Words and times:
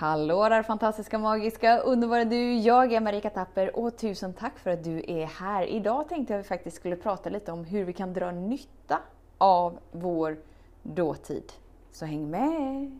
Hallå 0.00 0.48
där 0.48 0.62
fantastiska, 0.62 1.18
magiska, 1.18 1.78
underbara 1.78 2.24
du! 2.24 2.54
Jag 2.54 2.92
är 2.92 3.00
Marika 3.00 3.30
Tapper 3.30 3.76
och 3.76 3.96
tusen 3.96 4.32
tack 4.32 4.58
för 4.58 4.70
att 4.70 4.84
du 4.84 5.04
är 5.06 5.26
här. 5.26 5.66
Idag 5.66 6.08
tänkte 6.08 6.32
jag 6.32 6.40
att 6.40 6.46
vi 6.46 6.48
faktiskt 6.48 6.76
skulle 6.76 6.96
prata 6.96 7.30
lite 7.30 7.52
om 7.52 7.64
hur 7.64 7.84
vi 7.84 7.92
kan 7.92 8.12
dra 8.12 8.30
nytta 8.30 8.98
av 9.38 9.78
vår 9.92 10.36
dåtid. 10.82 11.52
Så 11.92 12.04
häng 12.04 12.30
med! 12.30 12.98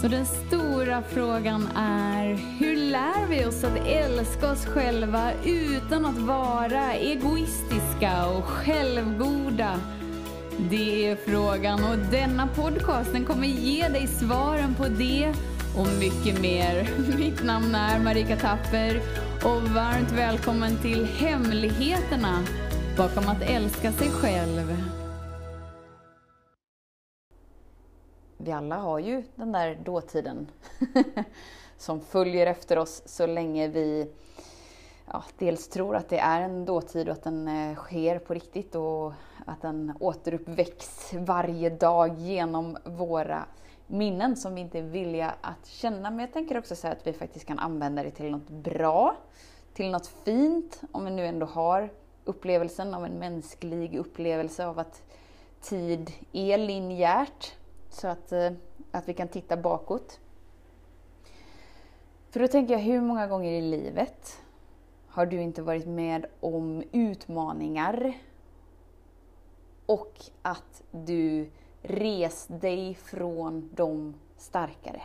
Så 0.00 0.08
den 0.08 0.26
stora 0.26 1.02
frågan 1.02 1.68
är, 1.76 2.26
hur 2.60 2.76
lär 2.76 3.26
vi 3.28 3.46
oss 3.46 3.64
att 3.64 3.86
älska 3.86 4.52
oss 4.52 4.66
själva 4.66 5.32
utan 5.44 6.06
att 6.06 6.18
vara 6.18 6.92
egoistiska 6.92 8.26
och 8.38 8.44
självgoda? 8.44 9.80
Det 10.58 11.08
är 11.08 11.16
frågan 11.16 11.84
och 11.84 11.98
denna 12.10 12.46
podcast 12.46 13.12
den 13.12 13.24
kommer 13.24 13.46
ge 13.46 13.88
dig 13.88 14.06
svaren 14.06 14.74
på 14.74 14.84
det 14.88 15.34
och 15.78 15.86
mycket 15.98 16.40
mer. 16.40 16.88
Mitt 17.18 17.44
namn 17.44 17.74
är 17.74 18.00
Marika 18.00 18.36
Tapper 18.36 19.00
och 19.44 19.62
varmt 19.62 20.12
välkommen 20.12 20.76
till 20.82 21.04
Hemligheterna 21.04 22.44
bakom 22.96 23.28
att 23.28 23.42
älska 23.42 23.92
sig 23.92 24.10
själv. 24.10 24.76
Vi 28.36 28.52
alla 28.52 28.76
har 28.76 28.98
ju 28.98 29.22
den 29.34 29.52
där 29.52 29.74
dåtiden 29.84 30.50
som 31.76 32.00
följer 32.00 32.46
efter 32.46 32.78
oss 32.78 33.02
så 33.06 33.26
länge 33.26 33.68
vi 33.68 34.10
ja, 35.06 35.24
dels 35.38 35.68
tror 35.68 35.96
att 35.96 36.08
det 36.08 36.18
är 36.18 36.40
en 36.40 36.64
dåtid 36.64 37.08
och 37.08 37.12
att 37.12 37.24
den 37.24 37.48
eh, 37.48 37.76
sker 37.76 38.18
på 38.18 38.34
riktigt 38.34 38.74
och 38.74 39.12
att 39.46 39.62
den 39.62 39.92
återuppväcks 40.00 41.12
varje 41.14 41.70
dag 41.70 42.18
genom 42.18 42.78
våra 42.84 43.44
minnen 43.86 44.36
som 44.36 44.54
vi 44.54 44.60
inte 44.60 44.78
är 44.78 44.82
villiga 44.82 45.34
att 45.40 45.66
känna. 45.66 46.10
Men 46.10 46.18
jag 46.18 46.32
tänker 46.32 46.58
också 46.58 46.76
säga 46.76 46.92
att 46.92 47.06
vi 47.06 47.12
faktiskt 47.12 47.46
kan 47.46 47.58
använda 47.58 48.02
det 48.02 48.10
till 48.10 48.30
något 48.30 48.50
bra, 48.50 49.16
till 49.74 49.90
något 49.90 50.06
fint, 50.06 50.80
om 50.92 51.04
vi 51.04 51.10
nu 51.10 51.26
ändå 51.26 51.46
har 51.46 51.90
upplevelsen 52.24 52.94
av 52.94 53.04
en 53.04 53.18
mänsklig 53.18 53.96
upplevelse 53.96 54.66
av 54.66 54.78
att 54.78 55.02
tid 55.60 56.12
är 56.32 56.58
linjärt. 56.58 57.54
Så 57.90 58.08
att, 58.08 58.32
eh, 58.32 58.52
att 58.90 59.08
vi 59.08 59.14
kan 59.14 59.28
titta 59.28 59.56
bakåt. 59.56 60.20
För 62.30 62.40
då 62.40 62.48
tänker 62.48 62.74
jag, 62.74 62.80
hur 62.80 63.00
många 63.00 63.26
gånger 63.26 63.52
i 63.52 63.60
livet 63.60 64.40
har 65.08 65.26
du 65.26 65.42
inte 65.42 65.62
varit 65.62 65.86
med 65.86 66.26
om 66.40 66.82
utmaningar 66.92 68.14
och 69.86 70.24
att 70.42 70.82
du 70.90 71.50
res 71.82 72.46
dig 72.46 72.94
från 72.94 73.70
de 73.74 74.14
starkare. 74.36 75.02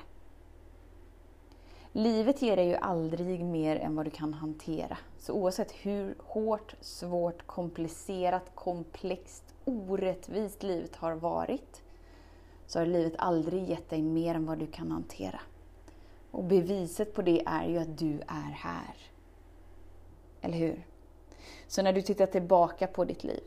Livet 1.92 2.42
ger 2.42 2.56
dig 2.56 2.67
ju 2.67 2.75
aldrig 2.75 3.45
mer 3.45 3.75
än 3.75 3.95
vad 3.95 4.06
du 4.06 4.09
kan 4.09 4.34
hantera. 4.34 4.97
Så 5.17 5.34
oavsett 5.34 5.72
hur 5.72 6.16
hårt, 6.19 6.75
svårt, 6.81 7.47
komplicerat, 7.47 8.52
komplext, 8.56 9.44
orättvist 9.66 10.64
livet 10.64 10.95
har 10.95 11.14
varit, 11.14 11.81
så 12.67 12.80
har 12.80 12.86
livet 12.86 13.14
aldrig 13.17 13.69
gett 13.69 13.89
dig 13.89 14.02
mer 14.02 14.36
än 14.36 14.45
vad 14.45 14.58
du 14.58 14.67
kan 14.67 14.91
hantera. 14.91 15.39
Och 16.31 16.44
beviset 16.44 17.14
på 17.14 17.22
det 17.22 17.44
är 17.45 17.67
ju 17.67 17.78
att 17.78 17.97
du 17.97 18.22
är 18.28 18.52
här. 18.52 18.95
Eller 20.41 20.58
hur? 20.58 20.88
Så 21.67 21.81
när 21.81 21.94
du 21.94 22.02
tittar 22.02 22.25
tillbaka 22.25 22.88
på 22.88 23.06
ditt 23.06 23.23
liv, 23.23 23.44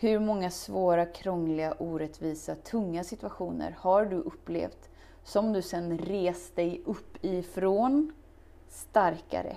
hur 0.00 0.18
många 0.18 0.50
svåra, 0.50 1.06
krångliga, 1.06 1.74
orättvisa, 1.78 2.54
tunga 2.54 3.04
situationer 3.04 3.76
har 3.78 4.04
du 4.04 4.16
upplevt 4.16 4.90
som 5.24 5.52
du 5.52 5.62
sen 5.62 5.98
rest 5.98 6.56
dig 6.56 6.82
upp 6.84 7.24
ifrån 7.24 8.12
starkare, 8.68 9.56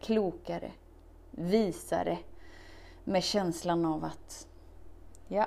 klokare, 0.00 0.72
visare 1.30 2.18
med 3.04 3.22
känslan 3.22 3.84
av 3.84 4.04
att 4.04 4.46
ja, 5.28 5.46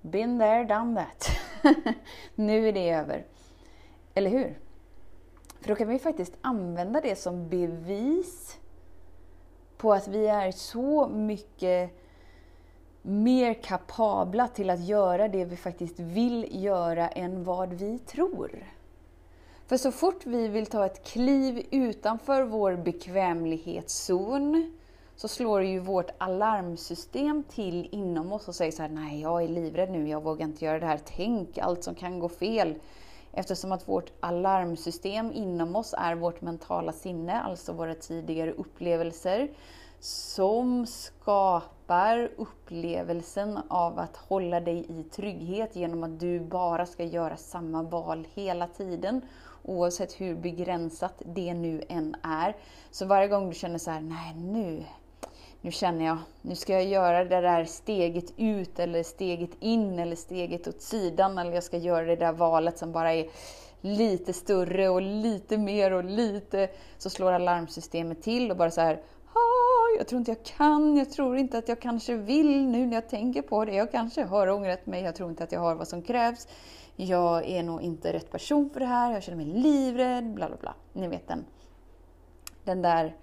been 0.00 0.38
there, 0.38 0.64
done 0.64 1.04
that. 1.04 1.28
nu 2.34 2.68
är 2.68 2.72
det 2.72 2.90
över. 2.90 3.26
Eller 4.14 4.30
hur? 4.30 4.58
För 5.60 5.68
då 5.68 5.74
kan 5.74 5.88
vi 5.88 5.98
faktiskt 5.98 6.36
använda 6.40 7.00
det 7.00 7.16
som 7.16 7.48
bevis 7.48 8.58
på 9.76 9.92
att 9.92 10.08
vi 10.08 10.26
är 10.26 10.52
så 10.52 11.08
mycket 11.08 11.92
mer 13.02 13.54
kapabla 13.54 14.48
till 14.48 14.70
att 14.70 14.84
göra 14.84 15.28
det 15.28 15.44
vi 15.44 15.56
faktiskt 15.56 16.00
vill 16.00 16.64
göra 16.64 17.08
än 17.08 17.44
vad 17.44 17.72
vi 17.72 17.98
tror. 17.98 18.64
För 19.66 19.76
så 19.76 19.92
fort 19.92 20.26
vi 20.26 20.48
vill 20.48 20.66
ta 20.66 20.86
ett 20.86 21.04
kliv 21.04 21.66
utanför 21.70 22.42
vår 22.42 22.76
bekvämlighetszon 22.76 24.78
så 25.16 25.28
slår 25.28 25.62
ju 25.62 25.78
vårt 25.78 26.10
alarmsystem 26.18 27.42
till 27.42 27.88
inom 27.92 28.32
oss 28.32 28.48
och 28.48 28.54
säger 28.54 28.72
så 28.72 28.82
här, 28.82 28.88
nej 28.88 29.20
jag 29.20 29.42
är 29.42 29.48
livrädd 29.48 29.90
nu, 29.90 30.08
jag 30.08 30.22
vågar 30.22 30.46
inte 30.46 30.64
göra 30.64 30.78
det 30.78 30.86
här, 30.86 31.00
tänk 31.16 31.58
allt 31.58 31.84
som 31.84 31.94
kan 31.94 32.18
gå 32.18 32.28
fel. 32.28 32.74
Eftersom 33.32 33.72
att 33.72 33.88
vårt 33.88 34.12
alarmsystem 34.20 35.32
inom 35.32 35.76
oss 35.76 35.94
är 35.98 36.14
vårt 36.14 36.40
mentala 36.40 36.92
sinne, 36.92 37.40
alltså 37.40 37.72
våra 37.72 37.94
tidigare 37.94 38.52
upplevelser, 38.52 39.50
som 40.00 40.86
skapar 40.86 41.77
upplevelsen 42.36 43.58
av 43.68 43.98
att 43.98 44.16
hålla 44.16 44.60
dig 44.60 44.86
i 44.88 45.02
trygghet 45.02 45.76
genom 45.76 46.02
att 46.02 46.20
du 46.20 46.40
bara 46.40 46.86
ska 46.86 47.04
göra 47.04 47.36
samma 47.36 47.82
val 47.82 48.26
hela 48.34 48.66
tiden. 48.66 49.20
Oavsett 49.62 50.20
hur 50.20 50.34
begränsat 50.34 51.22
det 51.24 51.54
nu 51.54 51.82
än 51.88 52.16
är. 52.22 52.56
Så 52.90 53.06
varje 53.06 53.28
gång 53.28 53.48
du 53.48 53.54
känner 53.54 53.78
så 53.78 53.90
här, 53.90 54.00
nej 54.00 54.34
nu, 54.34 54.84
nu 55.60 55.70
känner 55.70 56.04
jag, 56.04 56.18
nu 56.42 56.54
ska 56.54 56.72
jag 56.72 56.84
göra 56.84 57.24
det 57.24 57.40
där 57.40 57.64
steget 57.64 58.32
ut 58.36 58.78
eller 58.78 59.02
steget 59.02 59.50
in 59.60 59.98
eller 59.98 60.16
steget 60.16 60.68
åt 60.68 60.82
sidan 60.82 61.38
eller 61.38 61.52
jag 61.52 61.64
ska 61.64 61.76
göra 61.76 62.04
det 62.04 62.16
där 62.16 62.32
valet 62.32 62.78
som 62.78 62.92
bara 62.92 63.12
är 63.14 63.28
lite 63.80 64.32
större 64.32 64.88
och 64.88 65.02
lite 65.02 65.58
mer 65.58 65.92
och 65.92 66.04
lite, 66.04 66.68
så 66.98 67.10
slår 67.10 67.32
alarmsystemet 67.32 68.22
till 68.22 68.50
och 68.50 68.56
bara 68.56 68.70
så 68.70 68.80
här, 68.80 69.00
jag 69.98 70.08
tror 70.08 70.18
inte 70.18 70.30
jag 70.30 70.44
kan, 70.44 70.96
jag 70.96 71.10
tror 71.10 71.36
inte 71.36 71.58
att 71.58 71.68
jag 71.68 71.80
kanske 71.80 72.14
vill 72.14 72.66
nu 72.66 72.86
när 72.86 72.94
jag 72.94 73.08
tänker 73.08 73.42
på 73.42 73.64
det. 73.64 73.74
Jag 73.74 73.92
kanske 73.92 74.24
har 74.24 74.50
ångrat 74.50 74.86
mig, 74.86 75.02
jag 75.02 75.14
tror 75.14 75.30
inte 75.30 75.44
att 75.44 75.52
jag 75.52 75.60
har 75.60 75.74
vad 75.74 75.88
som 75.88 76.02
krävs. 76.02 76.48
Jag 76.96 77.48
är 77.48 77.62
nog 77.62 77.82
inte 77.82 78.12
rätt 78.12 78.30
person 78.30 78.70
för 78.70 78.80
det 78.80 78.86
här, 78.86 79.12
jag 79.12 79.22
känner 79.22 79.44
mig 79.44 79.46
livrädd, 79.46 80.34
bla 80.34 80.48
bla 80.48 80.56
bla. 80.56 80.74
Ni 80.92 81.08
vet 81.08 81.28
den, 81.28 81.44
den 82.64 82.82
där, 82.82 83.16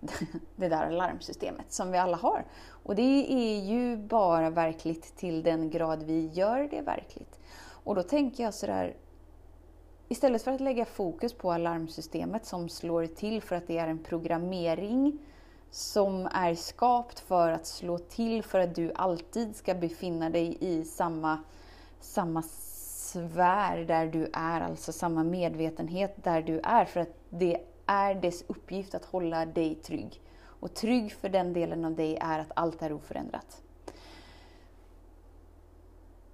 det 0.56 0.68
där 0.68 0.86
alarmsystemet 0.86 1.72
som 1.72 1.92
vi 1.92 1.98
alla 1.98 2.16
har. 2.16 2.44
Och 2.66 2.94
det 2.94 3.32
är 3.32 3.64
ju 3.64 3.96
bara 3.96 4.50
verkligt 4.50 5.16
till 5.16 5.42
den 5.42 5.70
grad 5.70 6.02
vi 6.02 6.26
gör 6.26 6.68
det 6.70 6.80
verkligt. 6.80 7.40
Och 7.84 7.94
då 7.94 8.02
tänker 8.02 8.44
jag 8.44 8.54
sådär, 8.54 8.96
istället 10.08 10.42
för 10.42 10.52
att 10.52 10.60
lägga 10.60 10.84
fokus 10.84 11.34
på 11.34 11.52
alarmsystemet 11.52 12.46
som 12.46 12.68
slår 12.68 13.06
till 13.06 13.42
för 13.42 13.56
att 13.56 13.66
det 13.66 13.78
är 13.78 13.88
en 13.88 13.98
programmering 13.98 15.18
som 15.74 16.28
är 16.32 16.54
skapt 16.54 17.20
för 17.20 17.50
att 17.50 17.66
slå 17.66 17.98
till 17.98 18.42
för 18.42 18.58
att 18.58 18.74
du 18.74 18.92
alltid 18.94 19.56
ska 19.56 19.74
befinna 19.74 20.30
dig 20.30 20.58
i 20.60 20.84
samma, 20.84 21.38
samma 22.00 22.42
sfär 22.42 23.84
där 23.84 24.06
du 24.06 24.30
är, 24.32 24.60
alltså 24.60 24.92
samma 24.92 25.24
medvetenhet 25.24 26.24
där 26.24 26.42
du 26.42 26.60
är. 26.60 26.84
För 26.84 27.00
att 27.00 27.14
det 27.30 27.60
är 27.86 28.14
dess 28.14 28.44
uppgift 28.46 28.94
att 28.94 29.04
hålla 29.04 29.46
dig 29.46 29.74
trygg. 29.74 30.20
Och 30.42 30.74
trygg 30.74 31.12
för 31.12 31.28
den 31.28 31.52
delen 31.52 31.84
av 31.84 31.94
dig 31.94 32.18
är 32.20 32.38
att 32.38 32.52
allt 32.56 32.82
är 32.82 32.92
oförändrat. 32.92 33.62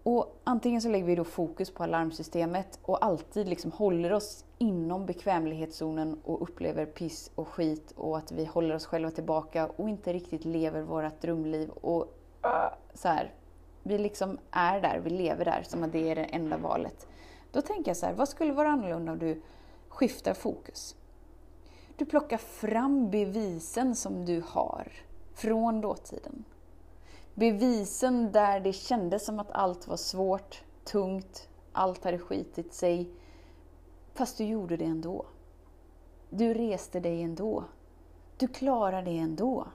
Och 0.03 0.41
antingen 0.45 0.83
så 0.83 0.89
lägger 0.89 1.07
vi 1.07 1.15
då 1.15 1.25
fokus 1.25 1.71
på 1.71 1.83
alarmsystemet 1.83 2.79
och 2.83 3.05
alltid 3.05 3.49
liksom 3.49 3.73
håller 3.73 4.13
oss 4.13 4.45
inom 4.59 5.07
bekvämlighetszonen 5.07 6.21
och 6.25 6.43
upplever 6.43 6.87
piss 6.87 7.31
och 7.35 7.49
skit 7.49 7.93
och 7.97 8.19
att 8.19 8.33
vi 8.33 8.45
håller 8.45 8.75
oss 8.75 8.87
själva 8.87 9.11
tillbaka 9.11 9.67
och 9.67 9.89
inte 9.89 10.13
riktigt 10.13 10.45
lever 10.45 10.83
vårt 10.83 11.21
drömliv. 11.21 11.71
Och 11.71 12.19
äh, 12.45 12.73
så 12.95 13.09
här, 13.09 13.35
vi 13.83 13.99
liksom 13.99 14.39
är 14.51 14.81
där, 14.81 15.01
vi 15.05 15.11
lever 15.11 15.45
där 15.45 15.63
som 15.63 15.83
att 15.83 15.93
det 15.93 16.11
är 16.11 16.15
det 16.15 16.25
enda 16.25 16.57
valet. 16.57 17.09
Då 17.53 17.63
tänker 17.63 17.91
jag 17.91 17.97
så 17.97 18.07
här, 18.07 18.15
vad 18.15 18.29
skulle 18.29 18.53
vara 18.53 18.69
annorlunda 18.69 19.13
om 19.13 19.19
du 19.19 19.43
skiftar 19.89 20.35
fokus? 20.35 20.97
Du 21.97 22.05
plockar 22.07 22.39
fram 22.39 23.11
bevisen 23.11 23.97
som 23.97 24.25
du 24.25 24.43
har 24.47 24.93
från 25.35 25.81
dåtiden 25.81 26.45
bevisen 27.35 28.33
där 28.33 28.61
det 28.61 28.73
kändes 28.73 29.25
som 29.25 29.41
att 29.41 29.51
allt 29.51 29.89
var 29.89 29.97
svårt, 29.97 30.65
tungt, 30.85 31.49
allt 31.73 32.05
hade 32.05 32.19
skitit 32.19 32.75
sig. 32.75 33.11
Fast 34.15 34.39
du 34.39 34.45
gjorde 34.45 34.77
det 34.77 34.85
ändå. 34.85 35.27
Du 36.31 36.55
reste 36.55 37.01
dig 37.01 37.23
ändå. 37.23 37.65
Du 38.37 38.49
klarade 38.49 39.11
det 39.11 39.19
ändå. 39.19 39.67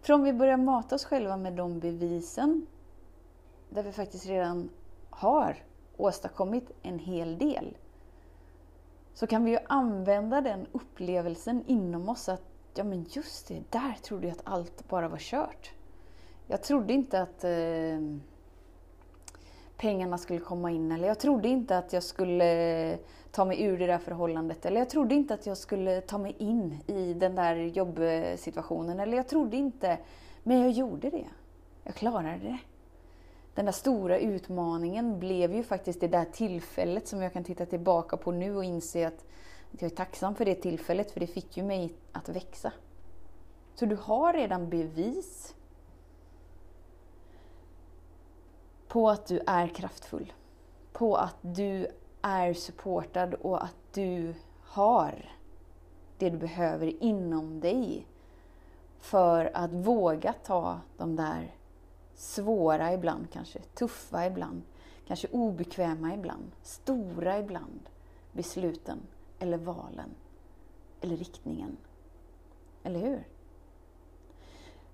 För 0.00 0.14
om 0.14 0.22
vi 0.22 0.32
börjar 0.32 0.56
mata 0.56 0.94
oss 0.94 1.04
själva 1.04 1.36
med 1.36 1.52
de 1.52 1.78
bevisen, 1.78 2.66
där 3.70 3.82
vi 3.82 3.92
faktiskt 3.92 4.26
redan 4.26 4.70
har 5.10 5.56
åstadkommit 5.96 6.70
en 6.82 6.98
hel 6.98 7.38
del. 7.38 7.76
Så 9.14 9.26
kan 9.26 9.44
vi 9.44 9.50
ju 9.50 9.58
använda 9.68 10.40
den 10.40 10.66
upplevelsen 10.72 11.64
inom 11.66 12.08
oss 12.08 12.28
att, 12.28 12.42
ja 12.74 12.84
men 12.84 13.06
just 13.10 13.48
det, 13.48 13.62
där 13.70 13.92
trodde 14.02 14.26
jag 14.26 14.32
att 14.36 14.46
allt 14.46 14.88
bara 14.88 15.08
var 15.08 15.18
kört. 15.18 15.73
Jag 16.46 16.62
trodde 16.62 16.92
inte 16.92 17.22
att 17.22 17.44
eh, 17.44 18.00
pengarna 19.76 20.18
skulle 20.18 20.40
komma 20.40 20.70
in 20.70 20.92
eller 20.92 21.08
jag 21.08 21.18
trodde 21.18 21.48
inte 21.48 21.78
att 21.78 21.92
jag 21.92 22.02
skulle 22.02 22.98
ta 23.30 23.44
mig 23.44 23.62
ur 23.62 23.78
det 23.78 23.86
där 23.86 23.98
förhållandet 23.98 24.66
eller 24.66 24.80
jag 24.80 24.90
trodde 24.90 25.14
inte 25.14 25.34
att 25.34 25.46
jag 25.46 25.56
skulle 25.56 26.00
ta 26.00 26.18
mig 26.18 26.36
in 26.38 26.78
i 26.86 27.14
den 27.14 27.34
där 27.34 27.56
jobbsituationen 27.56 29.00
eller 29.00 29.16
jag 29.16 29.28
trodde 29.28 29.56
inte, 29.56 29.98
men 30.42 30.60
jag 30.60 30.70
gjorde 30.70 31.10
det. 31.10 31.26
Jag 31.84 31.94
klarade 31.94 32.38
det. 32.38 32.58
Den 33.54 33.64
där 33.64 33.72
stora 33.72 34.18
utmaningen 34.18 35.18
blev 35.18 35.54
ju 35.54 35.62
faktiskt 35.62 36.00
det 36.00 36.08
där 36.08 36.24
tillfället 36.24 37.08
som 37.08 37.22
jag 37.22 37.32
kan 37.32 37.44
titta 37.44 37.66
tillbaka 37.66 38.16
på 38.16 38.32
nu 38.32 38.56
och 38.56 38.64
inse 38.64 39.06
att 39.06 39.24
jag 39.70 39.82
är 39.82 39.96
tacksam 39.96 40.34
för 40.34 40.44
det 40.44 40.54
tillfället 40.54 41.10
för 41.10 41.20
det 41.20 41.26
fick 41.26 41.56
ju 41.56 41.62
mig 41.62 41.94
att 42.12 42.28
växa. 42.28 42.72
Så 43.74 43.86
du 43.86 43.96
har 43.96 44.32
redan 44.32 44.68
bevis 44.68 45.54
på 48.94 49.10
att 49.10 49.26
du 49.26 49.40
är 49.46 49.68
kraftfull. 49.68 50.32
På 50.92 51.16
att 51.16 51.36
du 51.40 51.86
är 52.22 52.54
supportad 52.54 53.34
och 53.34 53.64
att 53.64 53.76
du 53.92 54.34
har 54.60 55.30
det 56.18 56.30
du 56.30 56.38
behöver 56.38 57.02
inom 57.02 57.60
dig 57.60 58.06
för 58.98 59.50
att 59.54 59.72
våga 59.72 60.32
ta 60.32 60.80
de 60.96 61.16
där 61.16 61.54
svåra 62.14 62.92
ibland 62.92 63.30
kanske, 63.32 63.58
tuffa 63.58 64.26
ibland, 64.26 64.62
kanske 65.06 65.28
obekväma 65.28 66.14
ibland, 66.14 66.52
stora 66.62 67.38
ibland 67.38 67.80
besluten 68.32 68.98
eller 69.38 69.58
valen 69.58 70.10
eller 71.00 71.16
riktningen. 71.16 71.76
Eller 72.82 73.00
hur? 73.00 73.26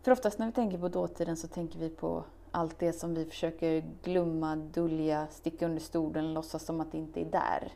För 0.03 0.12
oftast 0.12 0.38
när 0.38 0.46
vi 0.46 0.53
tänker 0.53 0.79
på 0.79 0.88
dåtiden 0.88 1.37
så 1.37 1.49
tänker 1.49 1.79
vi 1.79 1.88
på 1.88 2.25
allt 2.50 2.79
det 2.79 2.93
som 2.93 3.14
vi 3.14 3.25
försöker 3.25 3.85
glömma, 4.02 4.56
dölja, 4.56 5.26
sticka 5.31 5.67
under 5.67 5.81
stolen, 5.81 6.35
låtsas 6.35 6.64
som 6.64 6.81
att 6.81 6.93
det 6.93 6.99
inte 6.99 7.20
är 7.20 7.25
där. 7.25 7.73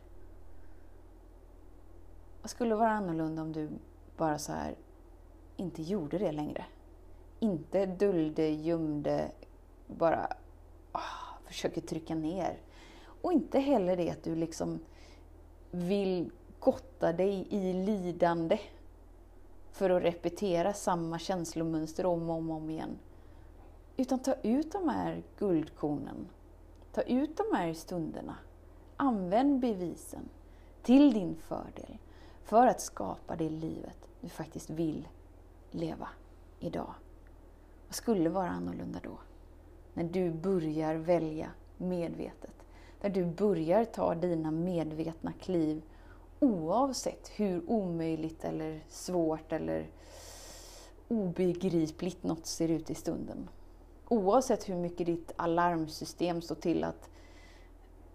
Vad 2.43 2.51
skulle 2.51 2.75
vara 2.75 2.91
annorlunda 2.91 3.43
om 3.43 3.53
du 3.53 3.69
bara 4.17 4.39
så 4.39 4.53
här 4.53 4.75
inte 5.57 5.83
gjorde 5.83 6.19
det 6.19 6.33
längre? 6.33 6.65
Inte 7.41 7.87
dolde, 7.87 8.49
gömde, 8.49 9.31
bara 9.87 10.29
åh, 10.93 11.39
försöker 11.47 11.81
trycka 11.81 12.15
ner. 12.15 12.59
Och 13.23 13.33
inte 13.33 13.59
heller 13.59 13.97
det 13.97 14.11
att 14.11 14.23
du 14.23 14.35
liksom 14.35 14.81
vill 15.71 16.31
gotta 16.59 17.13
dig 17.13 17.47
i 17.51 17.73
lidande 17.73 18.59
för 19.73 19.91
att 19.91 20.03
repetera 20.03 20.73
samma 20.73 21.19
känslomönster 21.19 22.07
om 22.07 22.31
och 22.31 22.37
om, 22.37 22.51
om 22.51 22.71
igen. 22.71 22.99
Utan 23.97 24.19
ta 24.19 24.35
ut 24.43 24.73
de 24.73 24.89
här 24.89 25.23
guldkornen. 25.39 26.29
Ta 26.93 27.03
ut 27.03 27.37
de 27.37 27.57
här 27.57 27.73
stunderna. 27.73 28.37
Använd 28.97 29.61
bevisen 29.61 30.29
till 30.83 31.13
din 31.13 31.37
fördel 31.37 31.99
för 32.45 32.67
att 32.67 32.81
skapa 32.81 33.37
det 33.37 33.51
livet 33.51 34.09
du 34.21 34.29
faktiskt 34.29 34.71
vill 34.71 35.09
leva 35.71 36.09
idag. 36.61 36.95
Vad 37.89 37.95
skulle 37.95 38.31
vara 38.31 38.49
annorlunda 38.49 39.01
då? 39.03 39.19
När 39.95 40.05
du 40.05 40.31
börjar 40.31 40.95
välja 40.95 41.51
medvetet. 41.77 42.55
När 43.01 43.11
du 43.11 43.25
börjar 43.25 43.85
ta 43.85 44.15
dina 44.15 44.51
medvetna 44.51 45.33
kliv 45.33 45.83
oavsett 46.41 47.29
hur 47.37 47.71
omöjligt 47.71 48.45
eller 48.45 48.81
svårt 48.89 49.53
eller 49.53 49.91
obegripligt 51.09 52.23
något 52.23 52.47
ser 52.47 52.69
ut 52.69 52.91
i 52.91 52.95
stunden 52.95 53.49
oavsett 54.09 54.69
hur 54.69 54.77
mycket 54.77 55.07
ditt 55.07 55.33
alarmsystem 55.37 56.43
står 56.43 56.55
till 56.55 56.85
att 56.85 57.11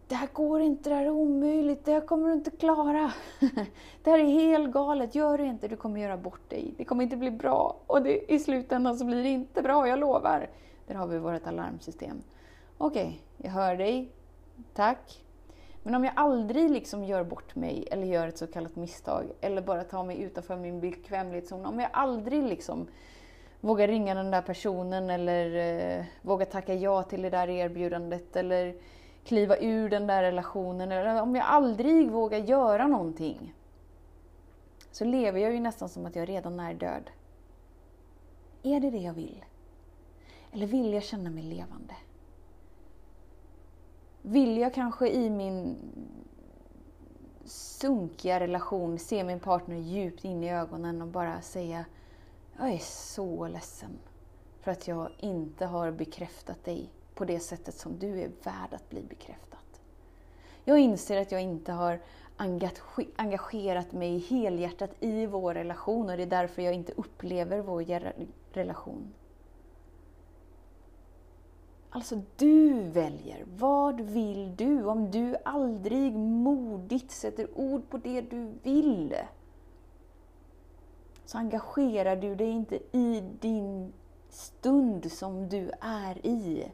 det 0.07 0.15
här 0.15 0.29
går 0.33 0.61
inte, 0.61 0.89
det 0.89 0.95
här 0.95 1.05
är 1.05 1.09
omöjligt, 1.09 1.85
det 1.85 1.91
här 1.91 2.01
kommer 2.01 2.27
du 2.27 2.33
inte 2.33 2.51
klara. 2.51 3.13
Det 4.03 4.11
här 4.11 4.19
är 4.19 4.23
helt 4.23 4.71
galet, 4.71 5.15
gör 5.15 5.37
det 5.37 5.45
inte, 5.45 5.67
du 5.67 5.75
kommer 5.75 6.01
göra 6.01 6.17
bort 6.17 6.49
dig. 6.49 6.73
Det 6.77 6.85
kommer 6.85 7.03
inte 7.03 7.17
bli 7.17 7.31
bra 7.31 7.77
och 7.87 8.01
det, 8.01 8.33
i 8.33 8.39
slutändan 8.39 8.97
så 8.97 9.05
blir 9.05 9.23
det 9.23 9.29
inte 9.29 9.61
bra, 9.61 9.87
jag 9.87 9.99
lovar. 9.99 10.49
Där 10.87 10.95
har 10.95 11.07
vi 11.07 11.17
vårt 11.17 11.47
alarmsystem. 11.47 12.21
Okej, 12.77 13.05
okay, 13.05 13.17
jag 13.37 13.51
hör 13.51 13.75
dig, 13.75 14.11
tack. 14.73 15.23
Men 15.83 15.95
om 15.95 16.03
jag 16.03 16.13
aldrig 16.15 16.71
liksom 16.71 17.03
gör 17.03 17.23
bort 17.23 17.55
mig 17.55 17.87
eller 17.91 18.07
gör 18.07 18.27
ett 18.27 18.37
så 18.37 18.47
kallat 18.47 18.75
misstag 18.75 19.31
eller 19.41 19.61
bara 19.61 19.83
tar 19.83 20.03
mig 20.03 20.21
utanför 20.21 20.55
min 20.55 20.79
bekvämlighetszon, 20.79 21.65
om 21.65 21.79
jag 21.79 21.89
aldrig 21.93 22.43
liksom 22.43 22.87
våga 23.61 23.87
ringa 23.87 24.13
den 24.15 24.31
där 24.31 24.41
personen 24.41 25.09
eller 25.09 25.55
eh, 25.99 26.05
våga 26.21 26.45
tacka 26.45 26.73
ja 26.73 27.03
till 27.03 27.21
det 27.21 27.29
där 27.29 27.49
erbjudandet 27.49 28.35
eller 28.35 28.75
kliva 29.23 29.57
ur 29.57 29.89
den 29.89 30.07
där 30.07 30.23
relationen. 30.23 30.91
Eller 30.91 31.21
om 31.21 31.35
jag 31.35 31.45
aldrig 31.45 32.11
vågar 32.11 32.37
göra 32.37 32.87
någonting 32.87 33.53
så 34.91 35.05
lever 35.05 35.39
jag 35.39 35.53
ju 35.53 35.59
nästan 35.59 35.89
som 35.89 36.05
att 36.05 36.15
jag 36.15 36.29
redan 36.29 36.59
är 36.59 36.73
död. 36.73 37.09
Är 38.63 38.79
det 38.79 38.89
det 38.89 38.97
jag 38.97 39.13
vill? 39.13 39.45
Eller 40.51 40.67
vill 40.67 40.93
jag 40.93 41.03
känna 41.03 41.29
mig 41.29 41.43
levande? 41.43 41.95
Vill 44.21 44.57
jag 44.57 44.73
kanske 44.73 45.09
i 45.09 45.29
min 45.29 45.77
sunkiga 47.45 48.39
relation 48.39 48.99
se 48.99 49.23
min 49.23 49.39
partner 49.39 49.77
djupt 49.77 50.25
in 50.25 50.43
i 50.43 50.53
ögonen 50.53 51.01
och 51.01 51.07
bara 51.07 51.41
säga 51.41 51.85
jag 52.59 52.73
är 52.73 52.77
så 52.77 53.47
ledsen 53.47 53.99
för 54.61 54.71
att 54.71 54.87
jag 54.87 55.09
inte 55.19 55.65
har 55.65 55.91
bekräftat 55.91 56.63
dig 56.63 56.89
på 57.15 57.25
det 57.25 57.39
sättet 57.39 57.75
som 57.75 57.99
du 57.99 58.21
är 58.21 58.31
värd 58.43 58.73
att 58.73 58.89
bli 58.89 59.03
bekräftad. 59.03 59.57
Jag 60.63 60.79
inser 60.79 61.21
att 61.21 61.31
jag 61.31 61.41
inte 61.41 61.71
har 61.71 61.99
engagerat 63.15 63.91
mig 63.91 64.17
helhjärtat 64.19 64.91
i 64.99 65.25
vår 65.25 65.53
relation 65.53 66.09
och 66.09 66.17
det 66.17 66.23
är 66.23 66.27
därför 66.27 66.61
jag 66.61 66.73
inte 66.73 66.93
upplever 66.95 67.59
vår 67.59 67.85
relation. 68.53 69.13
Alltså, 71.89 72.21
du 72.37 72.73
väljer. 72.81 73.45
Vad 73.57 74.01
vill 74.01 74.55
du? 74.55 74.85
Om 74.85 75.11
du 75.11 75.35
aldrig 75.45 76.15
modigt 76.15 77.11
sätter 77.11 77.47
ord 77.55 77.89
på 77.89 77.97
det 77.97 78.21
du 78.21 78.51
vill, 78.63 79.15
så 81.29 81.37
engagerar 81.37 82.15
du 82.15 82.35
dig 82.35 82.49
inte 82.49 82.79
i 82.91 83.23
din 83.39 83.93
stund 84.29 85.11
som 85.11 85.49
du 85.49 85.71
är 85.81 86.25
i. 86.25 86.71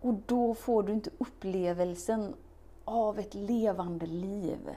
Och 0.00 0.14
då 0.14 0.54
får 0.54 0.82
du 0.82 0.92
inte 0.92 1.10
upplevelsen 1.18 2.34
av 2.84 3.18
ett 3.18 3.34
levande 3.34 4.06
liv. 4.06 4.76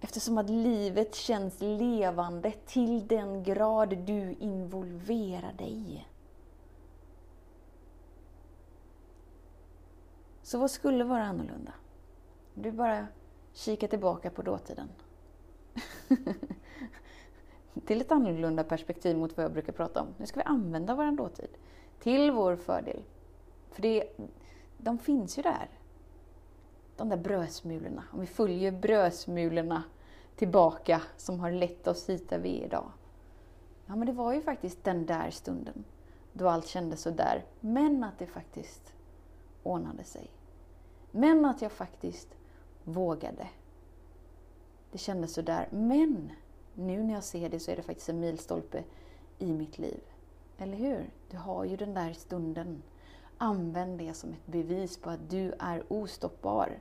Eftersom 0.00 0.38
att 0.38 0.50
livet 0.50 1.14
känns 1.14 1.60
levande 1.60 2.52
till 2.66 3.06
den 3.06 3.42
grad 3.42 3.98
du 3.98 4.32
involverar 4.32 5.52
dig. 5.52 6.08
Så 10.42 10.58
vad 10.58 10.70
skulle 10.70 11.04
vara 11.04 11.24
annorlunda? 11.24 11.72
Du 12.54 12.72
bara 12.72 13.06
kikar 13.52 13.88
tillbaka 13.88 14.30
på 14.30 14.42
dåtiden. 14.42 14.88
till 17.86 18.00
ett 18.00 18.12
annorlunda 18.12 18.64
perspektiv 18.64 19.16
mot 19.16 19.36
vad 19.36 19.44
jag 19.44 19.52
brukar 19.52 19.72
prata 19.72 20.00
om. 20.00 20.08
Nu 20.16 20.26
ska 20.26 20.40
vi 20.40 20.44
använda 20.44 20.94
vår 20.94 21.16
dåtid 21.16 21.48
till 22.00 22.30
vår 22.30 22.56
fördel. 22.56 23.02
För 23.70 23.82
det, 23.82 24.04
de 24.78 24.98
finns 24.98 25.38
ju 25.38 25.42
där. 25.42 25.68
De 26.96 27.08
där 27.08 27.16
brödsmulorna. 27.16 28.04
Om 28.12 28.20
vi 28.20 28.26
följer 28.26 28.72
brödsmulorna 28.72 29.82
tillbaka 30.36 31.02
som 31.16 31.40
har 31.40 31.50
lett 31.50 31.86
oss 31.86 32.08
hit 32.08 32.30
där 32.30 32.38
vi 32.38 32.60
är 32.60 32.64
idag. 32.64 32.90
Ja, 33.86 33.96
men 33.96 34.06
det 34.06 34.12
var 34.12 34.32
ju 34.32 34.40
faktiskt 34.40 34.84
den 34.84 35.06
där 35.06 35.30
stunden 35.30 35.84
då 36.32 36.48
allt 36.48 36.66
kändes 36.66 37.02
så 37.02 37.10
där. 37.10 37.44
Men 37.60 38.04
att 38.04 38.18
det 38.18 38.26
faktiskt 38.26 38.94
ordnade 39.62 40.04
sig. 40.04 40.30
Men 41.10 41.44
att 41.44 41.62
jag 41.62 41.72
faktiskt 41.72 42.28
vågade. 42.84 43.46
Det 44.92 44.98
kändes 44.98 45.34
så 45.34 45.42
där. 45.42 45.68
Men 45.70 46.30
nu 46.74 47.02
när 47.02 47.14
jag 47.14 47.24
ser 47.24 47.48
det 47.48 47.60
så 47.60 47.70
är 47.70 47.76
det 47.76 47.82
faktiskt 47.82 48.08
en 48.08 48.20
milstolpe 48.20 48.84
i 49.38 49.52
mitt 49.52 49.78
liv. 49.78 50.00
Eller 50.58 50.76
hur? 50.76 51.10
Du 51.30 51.36
har 51.36 51.64
ju 51.64 51.76
den 51.76 51.94
där 51.94 52.12
stunden. 52.12 52.82
Använd 53.38 53.98
det 53.98 54.14
som 54.14 54.32
ett 54.32 54.46
bevis 54.46 54.98
på 54.98 55.10
att 55.10 55.30
du 55.30 55.52
är 55.58 55.92
ostoppbar. 55.92 56.78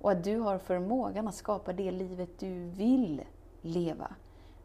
Och 0.00 0.10
att 0.10 0.24
du 0.24 0.38
har 0.38 0.58
förmågan 0.58 1.28
att 1.28 1.34
skapa 1.34 1.72
det 1.72 1.90
livet 1.90 2.38
du 2.38 2.64
vill 2.64 3.24
leva. 3.62 4.14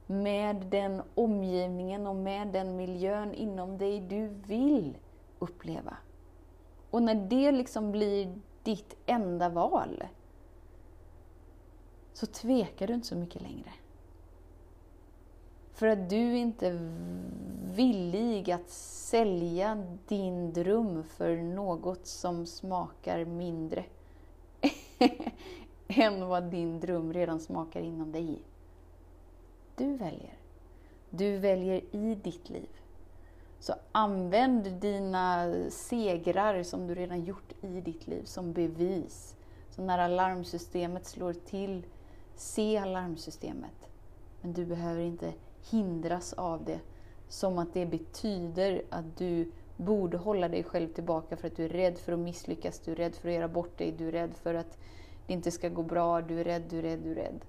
Med 0.08 0.56
den 0.56 1.02
omgivningen 1.16 2.08
och 2.08 2.16
med 2.16 2.48
den 2.48 2.76
miljön 2.76 3.34
inom 3.34 3.78
dig 3.78 4.00
du 4.00 4.28
vill 4.28 4.98
uppleva. 5.40 5.98
Och 6.92 7.04
när 7.04 7.16
det 7.16 7.52
liksom 7.52 7.92
blir 7.92 8.36
ditt 8.64 8.96
enda 9.06 9.50
val 9.50 10.04
så 12.14 12.26
tvekar 12.26 12.88
du 12.88 12.94
inte 12.94 13.08
så 13.08 13.16
mycket 13.16 13.42
längre. 13.42 13.72
För 15.74 15.88
att 15.88 16.10
du 16.10 16.38
inte 16.38 16.68
är 16.68 16.92
villig 17.76 18.52
att 18.52 18.70
sälja 18.70 19.84
din 20.08 20.54
dröm 20.54 21.04
för 21.04 21.38
något 21.38 22.06
som 22.06 22.46
smakar 22.46 23.26
mindre 23.26 23.84
än 25.88 26.28
vad 26.28 26.44
din 26.44 26.80
dröm 26.80 27.14
redan 27.14 27.40
smakar 27.40 27.82
inom 27.82 28.12
dig. 28.12 28.42
Du 29.76 29.98
väljer. 29.98 30.38
Du 31.10 31.38
väljer 31.38 31.96
i 31.96 32.16
ditt 32.16 32.50
liv. 32.50 32.70
Så 33.60 33.74
använd 33.92 34.72
dina 34.72 35.54
segrar 35.70 36.64
som 36.64 36.88
du 36.88 36.96
redan 36.96 37.24
gjort 37.24 37.54
i 37.62 37.68
ditt 37.68 38.08
liv 38.08 38.24
som 38.24 38.54
bevis. 38.54 39.36
Så 39.70 39.82
när 39.82 40.00
alarmsystemet 40.00 41.06
slår 41.06 41.34
till, 41.34 41.86
se 42.36 42.78
alarmsystemet. 42.78 43.90
Men 44.42 44.54
du 44.54 44.66
behöver 44.66 45.02
inte 45.02 45.34
hindras 45.70 46.34
av 46.34 46.66
det. 46.66 46.80
Som 47.28 47.58
att 47.58 47.74
det 47.74 47.86
betyder 47.86 48.82
att 48.90 49.18
du 49.18 49.52
borde 49.78 50.18
hålla 50.18 50.50
dig 50.50 50.64
själv 50.64 50.88
tillbaka 50.88 51.38
för 51.38 51.48
att 51.48 51.56
du 51.56 51.66
är 51.66 51.70
rädd 51.70 51.98
för 51.98 52.14
att 52.14 52.20
misslyckas, 52.20 52.80
du 52.80 52.92
är 52.92 52.96
rädd 52.96 53.16
för 53.16 53.30
att 53.30 53.36
göra 53.36 53.48
bort 53.48 53.78
dig, 53.78 53.92
du 53.92 54.08
är 54.08 54.12
rädd 54.12 54.34
för 54.34 54.54
att 54.54 54.78
det 55.28 55.34
inte 55.34 55.52
ska 55.52 55.70
gå 55.70 55.84
bra, 55.84 56.22
du 56.22 56.40
är 56.40 56.44
rädd, 56.44 56.64
du 56.70 56.78
är 56.78 56.82
rädd, 56.82 57.00
du 57.00 57.12
är 57.12 57.16
rädd. 57.16 57.46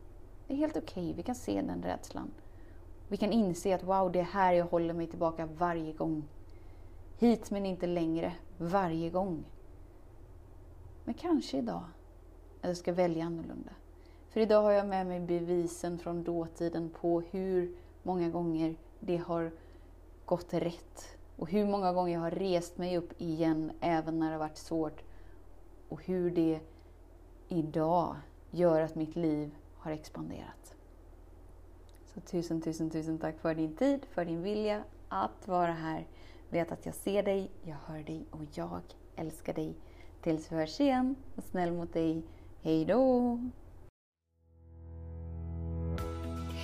Det 0.46 0.54
är 0.54 0.58
helt 0.58 0.76
okej, 0.76 1.02
okay. 1.02 1.12
vi 1.12 1.22
kan 1.22 1.34
se 1.34 1.62
den 1.62 1.82
rädslan. 1.82 2.30
Vi 3.08 3.16
kan 3.16 3.32
inse 3.32 3.74
att 3.74 3.84
wow, 3.84 4.12
det 4.12 4.20
är 4.20 4.24
här 4.24 4.52
jag 4.52 4.66
håller 4.66 4.94
mig 4.94 5.06
tillbaka 5.06 5.46
varje 5.46 5.92
gång. 5.92 6.24
Hit 7.18 7.50
men 7.50 7.66
inte 7.66 7.86
längre, 7.86 8.32
varje 8.58 9.10
gång. 9.10 9.44
Men 11.04 11.14
kanske 11.14 11.58
idag, 11.58 11.84
att 12.60 12.68
jag 12.68 12.76
ska 12.76 12.92
välja 12.92 13.24
annorlunda. 13.24 13.70
För 14.32 14.40
idag 14.40 14.62
har 14.62 14.72
jag 14.72 14.86
med 14.86 15.06
mig 15.06 15.20
bevisen 15.20 15.98
från 15.98 16.22
dåtiden 16.22 16.90
på 16.90 17.20
hur 17.20 17.74
många 18.02 18.28
gånger 18.28 18.74
det 19.00 19.16
har 19.16 19.50
gått 20.24 20.54
rätt. 20.54 21.16
Och 21.36 21.50
hur 21.50 21.66
många 21.66 21.92
gånger 21.92 22.12
jag 22.12 22.20
har 22.20 22.30
rest 22.30 22.78
mig 22.78 22.96
upp 22.96 23.20
igen 23.20 23.72
även 23.80 24.18
när 24.18 24.26
det 24.26 24.32
har 24.32 24.38
varit 24.38 24.56
svårt. 24.56 25.02
Och 25.88 26.04
hur 26.04 26.30
det 26.30 26.60
idag 27.48 28.16
gör 28.50 28.80
att 28.80 28.94
mitt 28.94 29.16
liv 29.16 29.54
har 29.76 29.90
expanderat. 29.92 30.74
Så 32.14 32.20
tusen, 32.20 32.60
tusen, 32.60 32.90
tusen 32.90 33.18
tack 33.18 33.38
för 33.38 33.54
din 33.54 33.76
tid, 33.76 34.06
för 34.10 34.24
din 34.24 34.42
vilja 34.42 34.84
att 35.08 35.48
vara 35.48 35.72
här. 35.72 36.06
Vet 36.50 36.72
att 36.72 36.86
jag 36.86 36.94
ser 36.94 37.22
dig, 37.22 37.50
jag 37.62 37.76
hör 37.86 38.02
dig 38.02 38.26
och 38.30 38.44
jag 38.54 38.80
älskar 39.16 39.54
dig. 39.54 39.74
Tills 40.22 40.52
vi 40.52 40.56
hörs 40.56 40.80
igen, 40.80 41.14
var 41.34 41.42
snäll 41.42 41.72
mot 41.72 41.92
dig. 41.92 42.22
Hej 42.62 42.84
då! 42.84 43.38